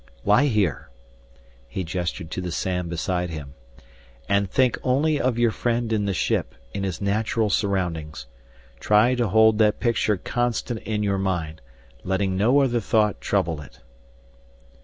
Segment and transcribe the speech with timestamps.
[0.25, 0.89] Lie here,"
[1.67, 3.53] he gestured to the sand beside him,
[4.27, 8.25] "and think only of your friend in the ship, in his natural surroundings.
[8.79, 11.61] Try to hold that picture constant in your mind,
[12.03, 13.81] letting no other thought trouble it."